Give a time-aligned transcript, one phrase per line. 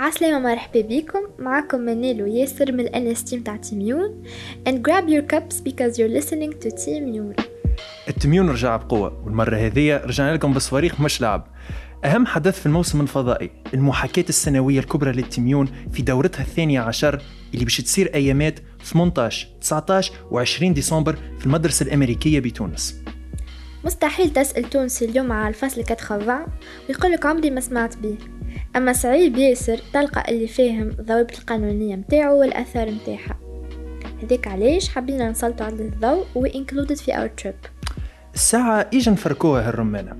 [0.00, 1.18] عسلامة مرحبا بكم.
[1.38, 4.22] معكم منال وياسر من الانس team تاع TIMUN
[4.68, 7.34] and grab your cups because you're listening to TIMUN
[8.08, 11.46] ال TIMUN رجع بقوة والمرة هذه رجعنا لكم بصواريخ مش لعب.
[12.04, 17.22] أهم حدث في الموسم الفضائي المحاكاة السنوية الكبرى لل TIMUN في دورتها الثانية عشر
[17.54, 22.96] اللي باش تصير أيامات 18 19 و20 ديسمبر في المدرسة الأمريكية بتونس.
[23.84, 26.46] مستحيل تسأل تونسي اليوم على الفصل 80
[26.88, 28.39] ويقولك عمري ما سمعت بيه
[28.76, 33.40] أما صعيب ياسر تلقى اللي فاهم الضوابط القانونية متاعو والأثار متاعها.
[34.22, 37.70] هذيك علاش حبينا نسلطوا على الضوء و included في our trip.
[38.34, 40.16] الساعة إجا نفركوها هالرمانة.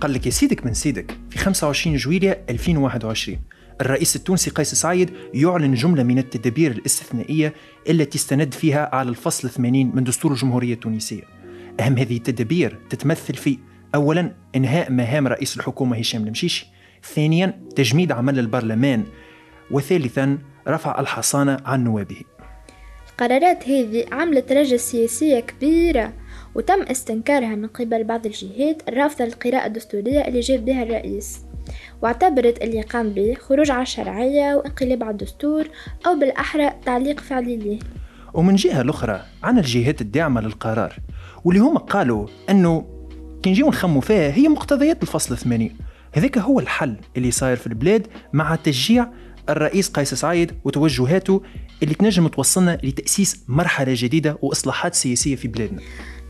[0.00, 3.38] قال لك يا سيدك من سيدك في 25 جويلية 2021
[3.80, 7.54] الرئيس التونسي قيس سعيد يعلن جملة من التدابير الاستثنائية
[7.88, 11.22] التي استند فيها على الفصل 80 من دستور الجمهورية التونسية.
[11.80, 13.58] أهم هذه التدابير تتمثل في
[13.94, 16.66] أولا إنهاء مهام رئيس الحكومة هشام المشيشي.
[17.02, 19.04] ثانيا تجميد عمل البرلمان
[19.70, 22.22] وثالثا رفع الحصانة عن نوابه.
[23.10, 26.12] القرارات هذه عملت رجة سياسية كبيرة
[26.54, 31.40] وتم استنكارها من قبل بعض الجهات الرافضة للقراءة الدستورية اللي جاب بها الرئيس.
[32.02, 35.68] واعتبرت اللي قام به خروج على الشرعية وانقلاب على الدستور
[36.06, 37.78] أو بالأحرى تعليق فعلي ليه
[38.34, 40.96] ومن جهة الأخرى عنا الجهات الداعمة للقرار
[41.44, 42.84] واللي هم قالوا أنه
[43.42, 45.70] كي نجيو نخمو فيها هي مقتضيات الفصل 80
[46.12, 49.08] هذاك هو الحل اللي صاير في البلاد مع تشجيع
[49.48, 51.42] الرئيس قيس سعيد وتوجهاته
[51.82, 55.80] اللي تنجم توصلنا لتأسيس مرحلة جديدة وإصلاحات سياسية في بلادنا.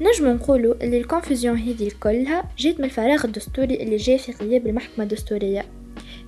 [0.00, 5.04] نجم نقولوا اللي الكونفوزيون هذه كلها جات من الفراغ الدستوري اللي جاء في غياب المحكمة
[5.04, 5.64] الدستورية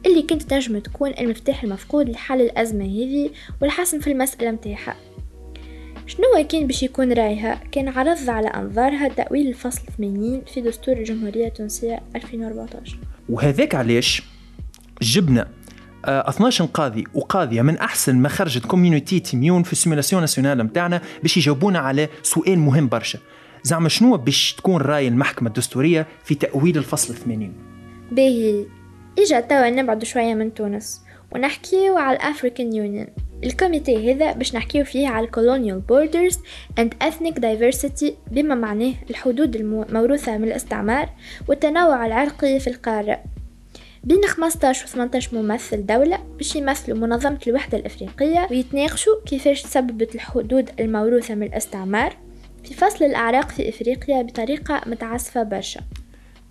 [0.06, 3.30] اللي كانت تنجم تكون المفتاح المفقود لحل الأزمة هذه
[3.62, 4.96] والحسم في المسألة متاعها
[6.06, 11.46] شنو كان باش يكون رأيها؟ كان عرض على أنظارها تأويل الفصل 80 في دستور الجمهورية
[11.46, 14.22] التونسية 2014 وهذاك علاش
[15.02, 15.48] جبنا
[16.04, 21.36] 12 قاضي وقاضية من أحسن ما خرجت community TIMUN في ال simulation nationale متاعنا باش
[21.36, 23.18] يجاوبونا على سؤال مهم برشا.
[23.62, 27.52] زعما شنو باش تكون رأي المحكمة الدستورية في تأويل الفصل 80
[28.12, 28.66] باهي
[29.18, 31.02] إجا توا نبعد شوية من تونس
[31.34, 33.06] ونحكيو على ال African Union
[33.44, 36.36] ال committee هذا باش نحكيو فيه على colonial borders
[36.80, 41.08] and ethnic diversity بما معناه الحدود الموروثة من الاستعمار
[41.48, 43.22] والتنوع العرقي في القارة.
[44.04, 50.70] بين 15 و 18 ممثل دولة باش يمثلوا منظمة الوحدة الأفريقية ويتناقشوا كيفاش تسببت الحدود
[50.80, 52.16] الموروثة من الاستعمار
[52.64, 55.80] في فصل الأعراق في إفريقيا بطريقة متعسفة برشا.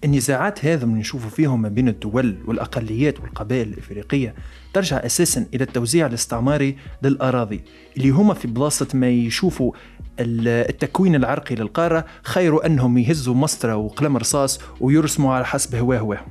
[0.04, 4.36] النزاعات هذا من نشوفوا فيهم ما بين الدول والأقليات والقبائل الإفريقية
[4.74, 7.62] ترجع أساسا إلى التوزيع الاستعماري للأراضي
[7.98, 9.72] اللي هما في بلاصة ما يشوفوا
[10.20, 16.26] التكوين العرقي للقارة خير أنهم يهزوا مسطرة وقلم رصاص ويرسموا على حسب هواه هواه.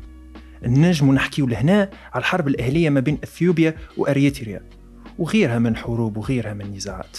[0.63, 4.63] نجم نحكيو لهنا على الحرب الأهلية ما بين أثيوبيا وأريتريا
[5.19, 7.19] وغيرها من حروب وغيرها من نزاعات.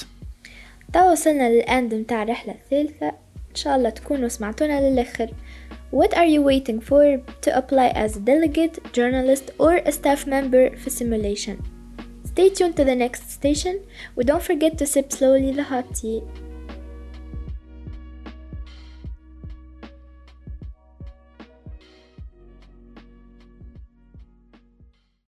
[0.94, 3.08] توا وصلنا للأند متاع الرحلة الثالثة
[3.50, 5.30] إن شاء الله تكونوا سمعتونا للآخر.
[5.92, 10.76] What are you waiting for to apply as a delegate, journalist or a staff member
[10.78, 11.62] for simulation?
[12.24, 13.84] Stay tuned to the next station,
[14.16, 16.24] and don't forget to sip slowly the hot tea.